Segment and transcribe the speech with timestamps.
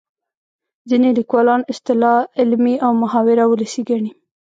[0.89, 4.11] ځینې لیکوالان اصطلاح علمي او محاوره ولسي ګڼي